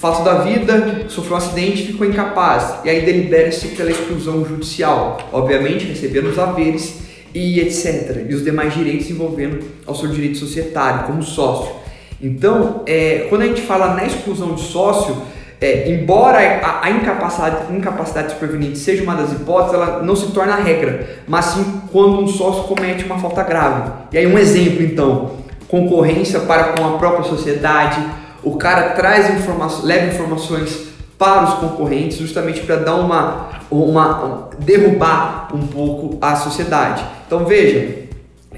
[0.00, 5.84] fato da vida, sofreu um acidente ficou incapaz, e aí delibera-se pela exclusão judicial, obviamente
[5.84, 7.00] recebendo os haveres
[7.34, 8.26] e etc.
[8.26, 11.74] E os demais direitos envolvendo ao seu direito societário, como sócio.
[12.18, 15.14] Então, é, quando a gente fala na exclusão de sócio,
[15.60, 20.56] é, embora a, a, incapacidade, incapacidade superveniente seja uma das hipóteses, ela não se torna
[20.56, 23.92] regra, mas sim quando um sócio comete uma falta grave.
[24.12, 25.32] E aí um exemplo então,
[25.68, 28.02] concorrência para com a própria sociedade,
[28.42, 35.48] o cara traz informações, leva informações para os concorrentes, justamente para dar uma, uma derrubar
[35.54, 37.04] um pouco a sociedade.
[37.26, 38.08] Então veja,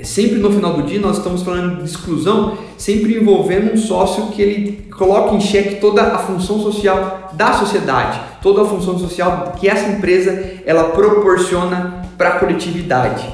[0.04, 4.40] sempre no final do dia nós estamos falando de exclusão, sempre envolvendo um sócio que
[4.40, 9.68] ele coloca em xeque toda a função social da sociedade, toda a função social que
[9.68, 13.28] essa empresa ela proporciona para a coletividade.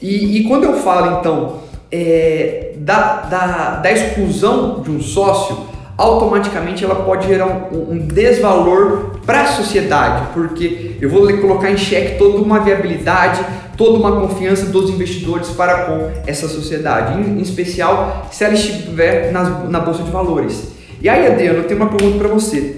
[0.00, 1.60] E, e, quando eu falo então
[1.92, 5.56] é, da, da, da exclusão de um sócio,
[6.02, 11.76] automaticamente ela pode gerar um, um desvalor para a sociedade, porque eu vou colocar em
[11.76, 13.40] xeque toda uma viabilidade,
[13.76, 19.30] toda uma confiança dos investidores para com essa sociedade, em, em especial se ela estiver
[19.30, 20.72] nas, na bolsa de valores.
[21.00, 22.76] E aí, Adriano, eu tenho uma pergunta para você.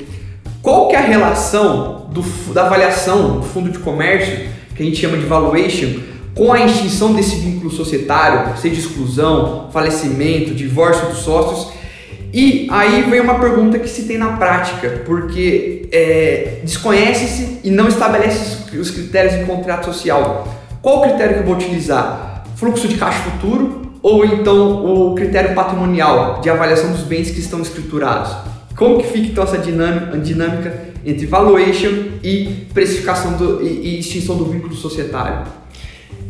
[0.61, 4.99] Qual que é a relação do, da avaliação do fundo de comércio, que a gente
[4.99, 6.01] chama de valuation,
[6.35, 11.74] com a extinção desse vínculo societário, seja exclusão, falecimento, divórcio dos sócios
[12.37, 17.87] e aí vem uma pergunta que se tem na prática, porque é, desconhece-se e não
[17.87, 20.53] estabelece os critérios de contrato social.
[20.83, 22.45] Qual o critério que eu vou utilizar?
[22.57, 27.61] Fluxo de caixa futuro ou então o critério patrimonial de avaliação dos bens que estão
[27.63, 28.35] escriturados?
[28.75, 34.37] Como que fica então essa dinâmica, dinâmica entre valuation e precificação do, e, e extinção
[34.37, 35.47] do vínculo societário?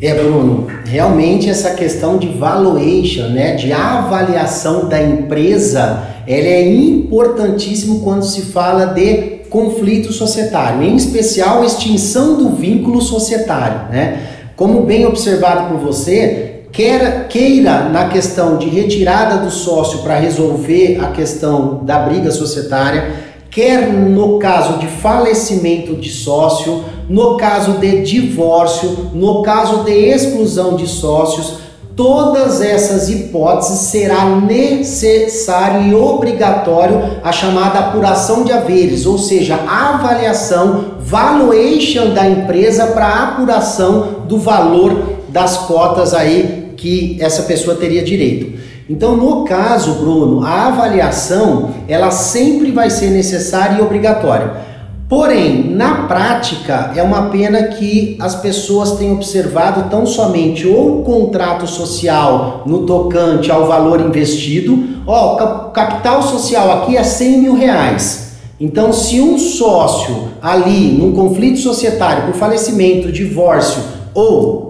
[0.01, 8.01] É, Bruno, realmente essa questão de valuation, né, de avaliação da empresa, ela é importantíssimo
[8.01, 14.19] quando se fala de conflito societário, em especial extinção do vínculo societário, né?
[14.55, 20.99] Como bem observado por você, quer, queira na questão de retirada do sócio para resolver
[21.01, 23.13] a questão da briga societária,
[23.49, 30.75] quer no caso de falecimento de sócio, no caso de divórcio, no caso de exclusão
[30.75, 31.65] de sócios,
[31.95, 39.95] todas essas hipóteses será necessário e obrigatório a chamada apuração de haveres, ou seja, a
[39.95, 48.03] avaliação, valuation da empresa para apuração do valor das cotas aí que essa pessoa teria
[48.03, 48.55] direito.
[48.89, 54.74] Então, no caso, Bruno, a avaliação ela sempre vai ser necessária e obrigatória.
[55.15, 61.03] Porém, na prática, é uma pena que as pessoas têm observado tão somente ou o
[61.03, 67.55] contrato social no tocante ao valor investido, ó, o capital social aqui é 100 mil
[67.55, 68.33] reais.
[68.59, 73.81] Então, se um sócio ali, num conflito societário por falecimento, divórcio
[74.13, 74.64] ou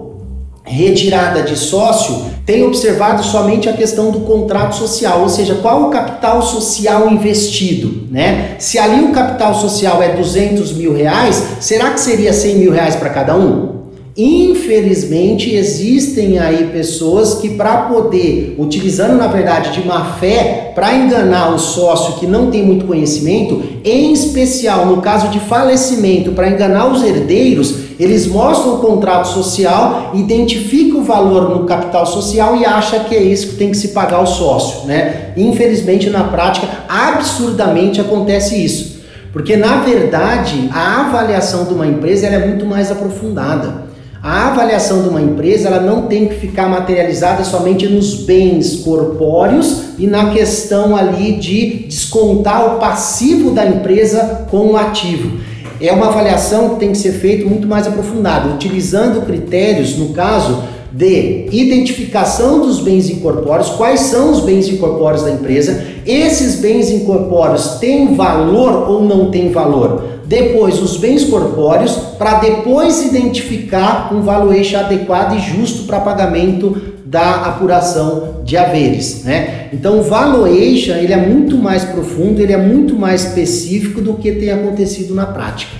[0.66, 5.90] retirada de sócio, tem observado somente a questão do contrato social, ou seja, qual o
[5.90, 8.56] capital social investido, né?
[8.58, 12.96] Se ali o capital social é 200 mil reais, será que seria 100 mil reais
[12.96, 13.76] para cada um?
[14.16, 21.54] Infelizmente, existem aí pessoas que, para poder, utilizando na verdade de má fé, para enganar
[21.54, 26.90] o sócio que não tem muito conhecimento, em especial no caso de falecimento, para enganar
[26.90, 33.00] os herdeiros, eles mostram o contrato social, identificam o valor no capital social e acham
[33.00, 35.32] que é isso que tem que se pagar ao sócio, né?
[35.36, 38.96] Infelizmente, na prática, absurdamente acontece isso.
[39.32, 43.86] Porque, na verdade, a avaliação de uma empresa é muito mais aprofundada.
[44.22, 49.90] A avaliação de uma empresa ela não tem que ficar materializada somente nos bens corpóreos
[49.98, 55.38] e na questão ali de descontar o passivo da empresa com o ativo.
[55.80, 60.62] É uma avaliação que tem que ser feita muito mais aprofundada, utilizando critérios, no caso,
[60.90, 67.76] de identificação dos bens incorpóreos, quais são os bens incorpóreos da empresa, esses bens incorpóreos
[67.78, 70.04] têm valor ou não têm valor.
[70.24, 77.46] Depois os bens corpóreos, para depois identificar um valuation adequado e justo para pagamento da
[77.46, 79.70] apuração de haveres, né?
[79.72, 84.32] Então o valuation ele é muito mais profundo, ele é muito mais específico do que
[84.32, 85.72] tem acontecido na prática.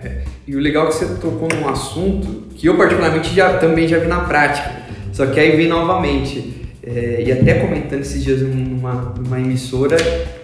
[0.00, 3.88] É, e o legal é que você tocou num assunto que eu particularmente já também
[3.88, 4.70] já vi na prática,
[5.12, 9.96] só que aí vem novamente é, e até comentando esses dias numa, numa emissora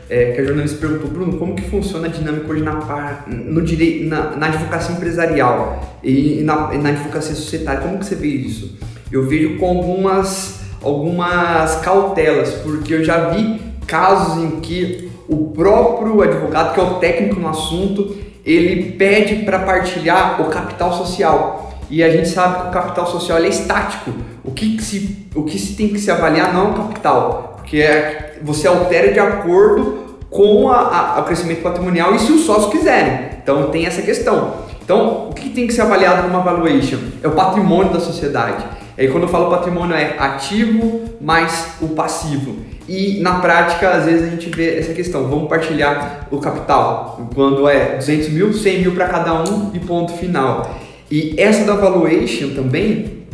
[0.09, 4.09] é, que a jornalista perguntou, Bruno, como que funciona a dinâmica hoje na, no direito,
[4.09, 8.81] na, na advocacia empresarial e, na, na advocacia societária, como que você vê isso?
[9.11, 16.23] Eu vejo com algumas, algumas cautelas, porque eu já vi casos em que o próprio
[16.23, 21.73] advogado, que é o técnico no assunto, ele pede para partilhar o capital social.
[21.90, 24.12] E a gente sabe que o capital social é estático.
[24.44, 27.55] O que, que se, o que se tem que se avaliar não é o capital,
[27.57, 32.43] porque é, você altera de acordo com a, a, o crescimento patrimonial e se os
[32.43, 33.30] sócios quiserem.
[33.43, 34.55] Então tem essa questão.
[34.82, 36.99] Então, o que tem que ser avaliado numa valuation?
[37.22, 38.64] É o patrimônio da sociedade.
[39.01, 42.57] Aí quando eu falo patrimônio é ativo mais o passivo.
[42.86, 47.66] E na prática, às vezes a gente vê essa questão, vamos partilhar o capital, quando
[47.66, 50.78] é 200 mil, 100 mil para cada um e ponto final.
[51.11, 53.24] E essa da valuation também,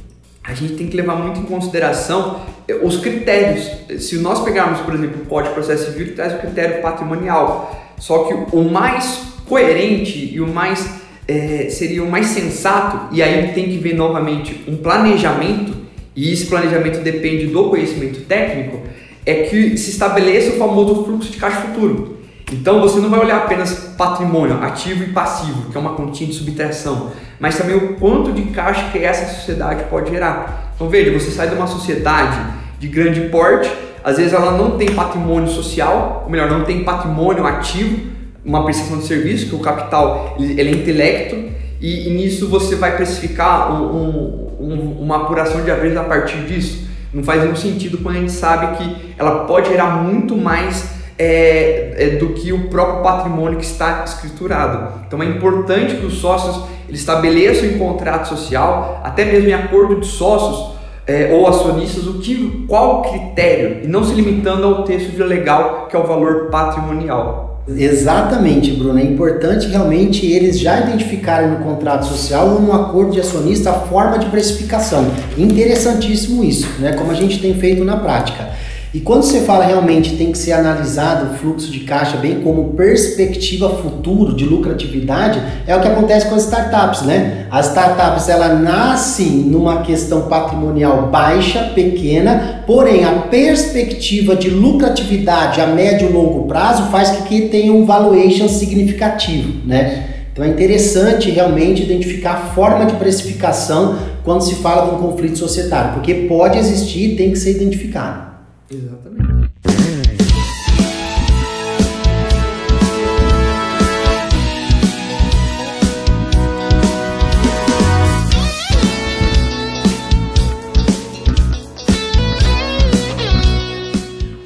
[0.45, 3.69] a gente tem que levar muito em consideração eh, os critérios.
[3.99, 7.75] Se nós pegarmos, por exemplo, o Código Processo Civil, traz o critério patrimonial.
[7.99, 13.53] Só que o mais coerente e o mais é, seria o mais sensato, e aí
[13.53, 15.75] tem que ver novamente um planejamento,
[16.15, 18.81] e esse planejamento depende do conhecimento técnico,
[19.25, 22.17] é que se estabeleça o famoso fluxo de caixa futuro.
[22.53, 26.37] Então você não vai olhar apenas patrimônio ativo e passivo, que é uma continha de
[26.37, 27.11] subtração,
[27.41, 30.73] mas também o quanto de caixa que essa sociedade pode gerar.
[30.77, 32.39] Então veja, você sai de uma sociedade
[32.79, 33.69] de grande porte,
[34.05, 38.13] às vezes ela não tem patrimônio social, ou melhor, não tem patrimônio ativo,
[38.47, 41.37] uma prestação de serviço, que o capital ele é intelecto,
[41.81, 46.87] e, e nisso você vai precificar um, um, uma apuração de haveres a partir disso.
[47.13, 51.95] Não faz nenhum sentido quando a gente sabe que ela pode gerar muito mais é,
[51.97, 55.01] é, do que o próprio patrimônio que está escriturado.
[55.07, 60.01] Então é importante que os sócios eles estabeleçam em contrato social, até mesmo em acordo
[60.01, 60.77] de sócios
[61.07, 65.23] é, ou acionistas, o que, qual o critério, e não se limitando ao texto de
[65.23, 67.46] legal, que é o valor patrimonial.
[67.69, 68.99] Exatamente, Bruno.
[68.99, 73.81] É importante realmente eles já identificarem no contrato social ou no acordo de acionista a
[73.81, 75.11] forma de precificação.
[75.37, 76.93] Interessantíssimo isso, né?
[76.93, 78.51] Como a gente tem feito na prática.
[78.97, 82.73] E quando você fala realmente tem que ser analisado o fluxo de caixa bem como
[82.73, 87.47] perspectiva futuro de lucratividade, é o que acontece com as startups, né?
[87.51, 95.67] As startups ela nascem numa questão patrimonial baixa, pequena, porém a perspectiva de lucratividade a
[95.67, 100.07] médio e longo prazo faz com que tenha um valuation significativo, né?
[100.33, 105.37] Então é interessante realmente identificar a forma de precificação quando se fala de um conflito
[105.37, 108.36] societário, porque pode existir e tem que ser identificado.
[108.71, 109.47] Exatamente.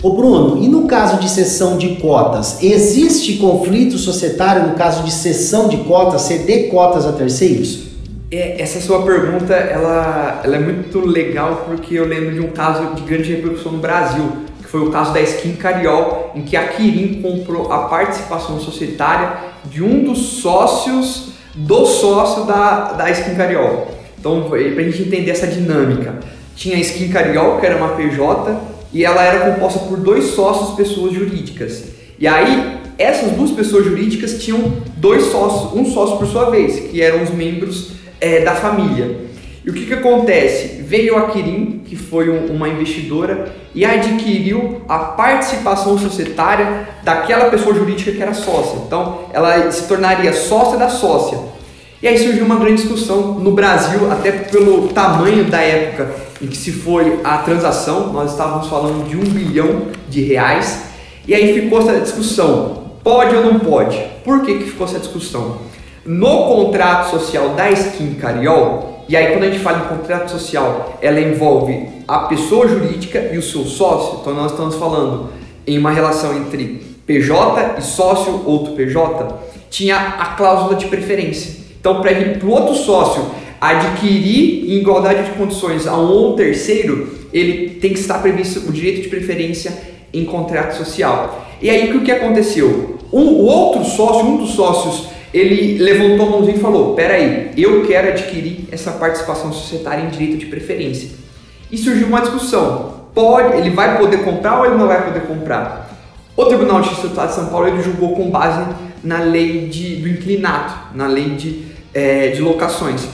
[0.02, 5.12] Ô Bruno, e no caso de cessão de cotas, existe conflito societário no caso de
[5.12, 7.89] cessão de cotas, ceder cotas a terceiros?
[8.32, 12.94] É, essa sua pergunta ela, ela é muito legal porque eu lembro de um caso
[12.94, 14.24] de grande repercussão no Brasil,
[14.62, 19.36] que foi o caso da Skin Cariol, em que a Kirin comprou a participação societária
[19.64, 23.88] de um dos sócios do sócio da, da Skin Cariol.
[24.16, 26.20] Então, para a gente entender essa dinâmica,
[26.54, 28.60] tinha a Skin Cariol, que era uma PJ,
[28.92, 31.82] e ela era composta por dois sócios, pessoas jurídicas.
[32.16, 37.02] E aí, essas duas pessoas jurídicas tinham dois sócios, um sócio por sua vez, que
[37.02, 39.28] eram os membros é, da família.
[39.64, 40.82] E o que, que acontece?
[40.82, 47.74] Veio a Kirin, que foi um, uma investidora, e adquiriu a participação societária daquela pessoa
[47.74, 48.80] jurídica que era sócia.
[48.86, 51.38] Então, ela se tornaria sócia da sócia.
[52.02, 56.56] E aí surgiu uma grande discussão no Brasil, até pelo tamanho da época em que
[56.56, 60.84] se foi a transação, nós estávamos falando de um bilhão de reais,
[61.28, 64.02] e aí ficou essa discussão, pode ou não pode?
[64.24, 65.58] Por que, que ficou essa discussão?
[66.04, 70.98] No contrato social da Skin Cariol, e aí quando a gente fala em contrato social,
[71.02, 75.30] ela envolve a pessoa jurídica e o seu sócio, então nós estamos falando
[75.66, 79.26] em uma relação entre PJ e sócio outro PJ,
[79.68, 81.60] tinha a cláusula de preferência.
[81.78, 82.12] Então, para
[82.44, 83.26] o outro sócio
[83.60, 89.02] adquirir em igualdade de condições a um terceiro, ele tem que estar previsto o direito
[89.02, 89.72] de preferência
[90.12, 91.46] em contrato social.
[91.60, 92.98] E aí o que aconteceu?
[93.12, 97.86] Um, o outro sócio, um dos sócios ele levantou a mãozinha e falou: Peraí, eu
[97.86, 101.10] quero adquirir essa participação societária em direito de preferência.
[101.70, 105.88] E surgiu uma discussão: pode, ele vai poder comprar ou ele não vai poder comprar?
[106.36, 108.64] O Tribunal de Justiça do Estado de São Paulo ele julgou com base
[109.02, 113.06] na lei de, do inclinato, na lei de, é, de locações,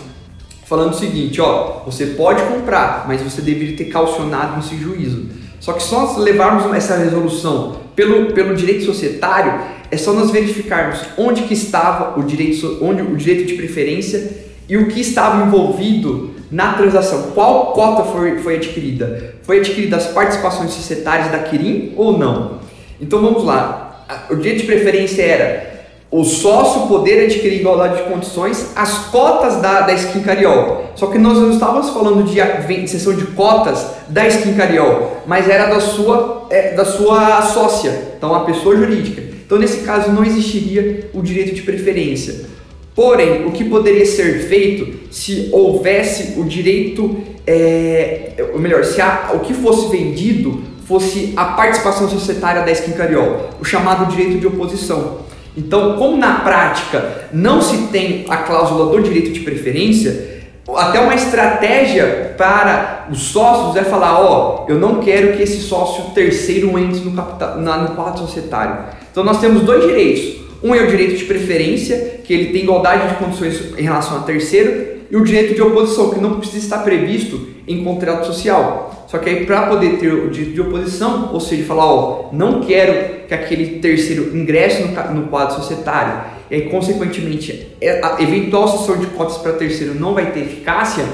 [0.64, 5.27] falando o seguinte: ó, você pode comprar, mas você deveria ter calcionado nesse juízo.
[5.61, 9.61] Só que nós levarmos essa resolução pelo, pelo direito societário,
[9.91, 14.76] é só nós verificarmos onde que estava o direito, onde o direito de preferência e
[14.76, 17.30] o que estava envolvido na transação.
[17.34, 19.34] Qual cota foi, foi adquirida?
[19.43, 22.61] Foi adquirida as participações societárias da Kirin ou não?
[23.01, 24.05] Então vamos lá.
[24.30, 25.76] O direito de preferência era
[26.11, 30.93] o sócio poder adquirir igualdade de condições as cotas da, da Skin Cariol.
[30.95, 35.66] Só que nós não estávamos falando de sessão de cotas da Skin Cariol, mas era
[35.66, 39.26] da sua, é, da sua sócia, então a pessoa jurídica.
[39.47, 42.47] Então, nesse caso, não existiria o direito de preferência.
[42.97, 47.16] Porém, o que poderia ser feito se houvesse o direito,
[47.47, 53.51] é, ou melhor, se a, o que fosse vendido fosse a participação societária da Esquincariol,
[53.61, 55.18] o chamado direito de oposição.
[55.57, 60.42] Então, como na prática não se tem a cláusula do direito de preferência,
[60.74, 65.61] até uma estratégia para os sócios é falar, ó, oh, eu não quero que esse
[65.61, 68.84] sócio terceiro entre no, capital, na, no quadro societário.
[69.11, 70.45] Então nós temos dois direitos.
[70.62, 74.20] Um é o direito de preferência, que ele tem igualdade de condições em relação a
[74.20, 79.07] terceiro, e o direito de oposição, que não precisa estar previsto em contrato social.
[79.07, 82.61] Só que aí para poder ter o direito de oposição, ou seja, falar, ó, não
[82.61, 88.97] quero que aquele terceiro ingresse no, no quadro societário, e consequentemente é, a eventual cessão
[88.99, 91.05] de cotas para terceiro não vai ter eficácia,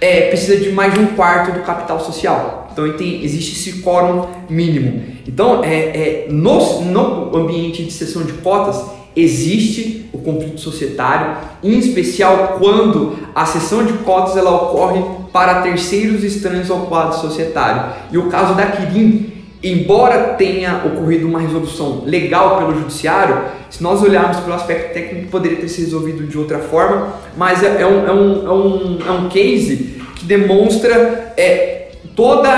[0.00, 2.68] é, precisa de mais de um quarto do capital social.
[2.72, 5.02] Então tem, existe esse quórum mínimo.
[5.26, 8.80] Então, é, é, no, no ambiente de cessão de cotas,
[9.16, 16.22] existe o conflito societário, em especial quando a cessão de cotas ela ocorre para terceiros
[16.22, 17.92] estranhos ao quadro societário.
[18.12, 24.02] E o caso da Quirim embora tenha ocorrido uma resolução legal pelo judiciário, se nós
[24.02, 28.06] olharmos pelo aspecto técnico, poderia ter sido resolvido de outra forma, mas é, é um,
[28.06, 32.50] é, um, é, um, é um case que demonstra é, toda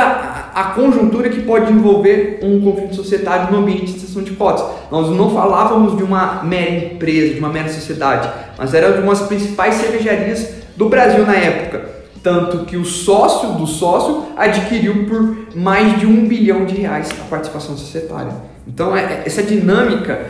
[0.55, 4.65] a conjuntura que pode envolver um conflito societário no ambiente de sessão de cotas.
[4.91, 8.29] Nós não falávamos de uma mera empresa, de uma mera sociedade,
[8.59, 13.53] mas era de uma das principais cervejarias do Brasil na época tanto que o sócio
[13.53, 18.33] do sócio adquiriu por mais de um bilhão de reais a participação societária.
[18.67, 20.21] Então, é, é, essa dinâmica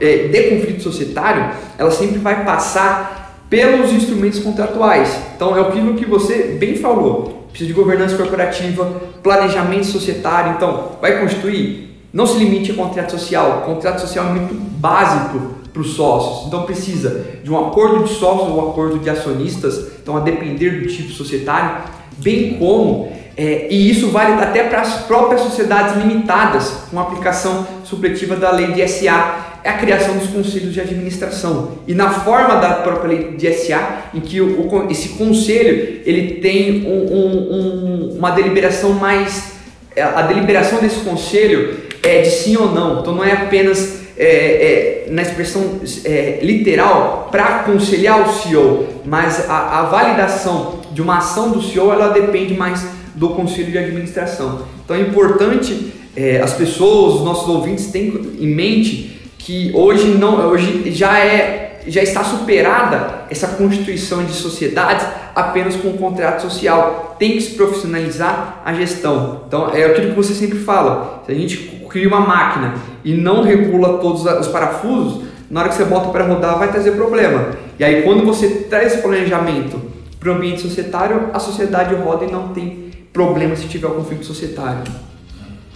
[0.00, 5.14] é, de conflito societário, ela sempre vai passar pelos instrumentos contratuais.
[5.36, 7.46] Então, é aquilo que você bem falou.
[7.50, 8.84] Precisa de governança corporativa,
[9.22, 10.54] planejamento societário.
[10.56, 11.90] Então, vai constituir.
[12.12, 13.62] Não se limite a contrato social.
[13.66, 16.46] Contrato social é muito básico para os sócios.
[16.46, 20.80] Então precisa de um acordo de sócios ou um acordo de acionistas, então a depender
[20.80, 21.84] do tipo societário,
[22.18, 28.36] bem como, é, e isso vale até para as próprias sociedades limitadas, com aplicação supletiva
[28.36, 31.78] da lei de SA, é a criação dos conselhos de administração.
[31.86, 36.40] E na forma da própria lei de SA, em que o, o, esse conselho ele
[36.40, 39.52] tem um, um, um, uma deliberação mais.
[39.96, 43.00] A deliberação desse conselho é de sim ou não.
[43.00, 49.48] Então não é apenas é, é, na expressão é, literal para aconselhar o CEO, mas
[49.48, 52.84] a, a, validação de uma ação do CEO ela depende mais
[53.14, 54.66] do conselho de administração.
[54.84, 60.46] Então é importante é, as pessoas, os nossos ouvintes tenham em mente que hoje não,
[60.48, 67.16] hoje já é já está superada essa constituição de sociedades apenas com o contrato social.
[67.18, 69.42] Tem que se profissionalizar a gestão.
[69.46, 71.22] Então é aquilo que você sempre fala.
[71.26, 72.74] Se a gente cria uma máquina
[73.04, 76.92] e não regula todos os parafusos, na hora que você bota para rodar vai trazer
[76.92, 77.50] problema.
[77.78, 79.80] E aí quando você traz esse planejamento
[80.18, 84.24] para o ambiente societário, a sociedade roda e não tem problema se tiver o conflito
[84.24, 84.82] societário.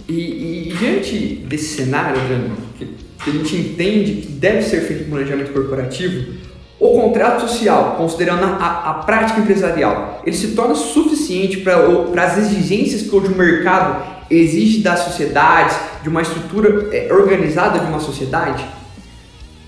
[0.07, 2.19] E, e, diante desse cenário,
[2.77, 6.33] que a gente entende que deve ser feito um planejamento corporativo,
[6.79, 13.01] o contrato social, considerando a, a, prática empresarial, ele se torna suficiente para as exigências
[13.01, 18.65] que hoje o mercado exige das sociedades, de uma estrutura é, organizada de uma sociedade?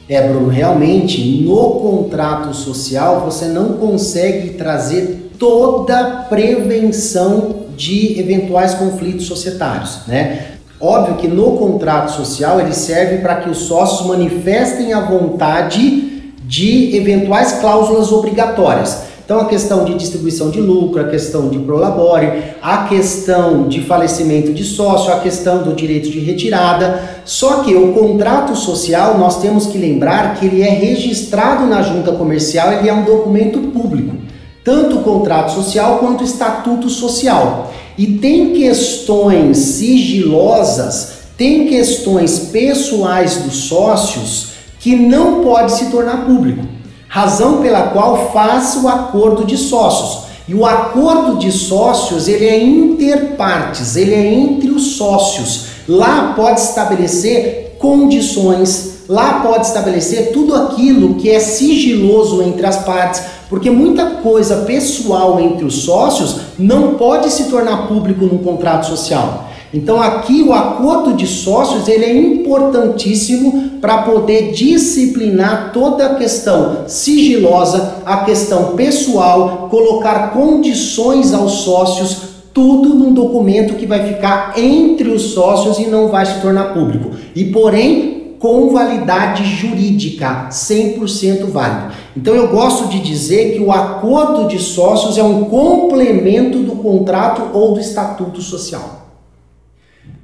[0.07, 8.73] É, Bruno, realmente no contrato social você não consegue trazer toda a prevenção de eventuais
[8.73, 10.47] conflitos societários, né?
[10.81, 16.95] Óbvio que no contrato social ele serve para que os sócios manifestem a vontade de
[16.95, 19.08] eventuais cláusulas obrigatórias.
[19.29, 24.51] Então, a questão de distribuição de lucro, a questão de prolabore, a questão de falecimento
[24.51, 27.21] de sócio, a questão do direito de retirada.
[27.25, 32.11] Só que o contrato social, nós temos que lembrar que ele é registrado na junta
[32.13, 34.15] comercial, ele é um documento público.
[34.63, 37.71] Tanto o contrato social quanto o estatuto social.
[37.99, 46.78] E tem questões sigilosas, tem questões pessoais dos sócios que não pode se tornar público
[47.09, 50.29] razão pela qual faz o acordo de sócios.
[50.47, 55.65] E o acordo de sócios, ele é interpartes, ele é entre os sócios.
[55.87, 63.23] Lá pode estabelecer condições, lá pode estabelecer tudo aquilo que é sigiloso entre as partes,
[63.49, 69.48] porque muita coisa pessoal entre os sócios não pode se tornar público no contrato social.
[69.73, 76.85] Então aqui o acordo de sócios ele é importantíssimo para poder disciplinar toda a questão
[76.87, 85.09] sigilosa, a questão pessoal, colocar condições aos sócios, tudo num documento que vai ficar entre
[85.09, 87.11] os sócios e não vai se tornar público.
[87.35, 91.93] E porém com validade jurídica, 100% válido.
[92.15, 97.49] Então eu gosto de dizer que o acordo de sócios é um complemento do contrato
[97.53, 98.98] ou do estatuto social.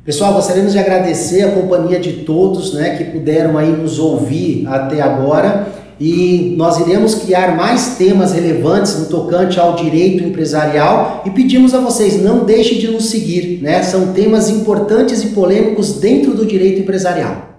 [0.05, 5.01] Pessoal, gostaríamos de agradecer a companhia de todos, né, que puderam aí nos ouvir até
[5.01, 5.67] agora
[5.99, 11.79] e nós iremos criar mais temas relevantes no tocante ao direito empresarial e pedimos a
[11.79, 13.81] vocês não deixem de nos seguir, né?
[13.81, 17.54] São temas importantes e polêmicos dentro do direito empresarial.